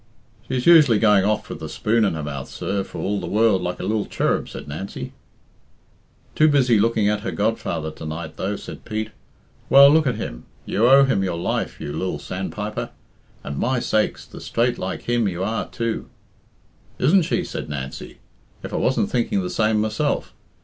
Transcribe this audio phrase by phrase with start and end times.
[0.49, 3.61] "She's us'ally going off with the spoon in her mouth, sir, for all the world
[3.61, 5.13] like a lil cherub," said Nancy.
[6.33, 9.11] "Too busy looking at her godfather to night, though," said Pete.
[9.69, 10.45] "Well, look at him.
[10.65, 12.89] You owe him your life, you lil sandpiper.
[13.43, 16.09] And, my sakes, the straight like him you are, too!"
[16.97, 18.17] "Isn't she?" said Nancy.
[18.63, 20.33] "If I wasn't thinking the same myself!